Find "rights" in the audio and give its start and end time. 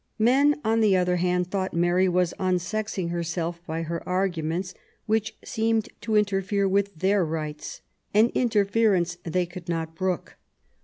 7.23-7.81